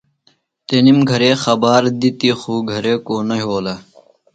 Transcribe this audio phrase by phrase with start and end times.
[0.67, 3.75] تنِم گہرےۡ خبار دِتیۡ خو گہرےۡ کو نہ یھولہ۔